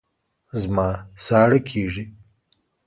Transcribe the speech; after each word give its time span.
زما 0.61 0.87
ساړه 1.25 1.59
کېږي 1.69 2.03